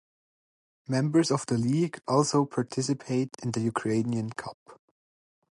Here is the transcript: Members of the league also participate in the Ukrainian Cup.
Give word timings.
Members 0.87 1.29
of 1.29 1.45
the 1.45 1.59
league 1.59 2.01
also 2.07 2.43
participate 2.45 3.35
in 3.43 3.51
the 3.51 3.59
Ukrainian 3.61 4.31
Cup. 4.31 4.81